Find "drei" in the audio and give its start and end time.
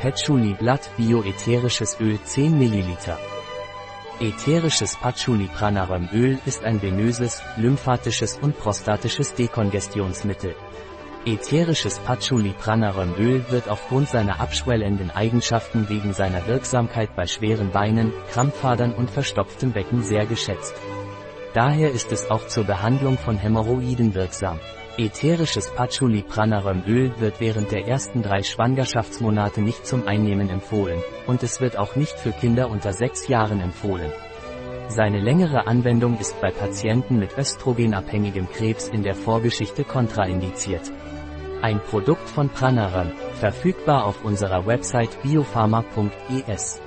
28.20-28.42